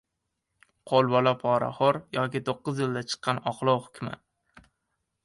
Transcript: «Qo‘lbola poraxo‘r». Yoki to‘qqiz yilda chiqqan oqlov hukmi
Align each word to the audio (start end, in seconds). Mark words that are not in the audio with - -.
«Qo‘lbola 0.91 1.33
poraxo‘r». 1.43 1.99
Yoki 2.19 2.41
to‘qqiz 2.47 2.81
yilda 2.85 3.05
chiqqan 3.13 3.43
oqlov 3.53 3.79
hukmi 3.87 4.15